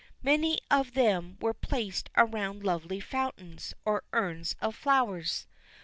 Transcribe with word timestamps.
Many 0.23 0.57
of 0.71 0.93
them 0.95 1.37
were 1.39 1.53
placed 1.53 2.09
around 2.17 2.63
lovely 2.63 2.99
fountains, 2.99 3.75
or 3.85 4.03
urns 4.13 4.55
of 4.59 4.75
flowers. 4.75 5.45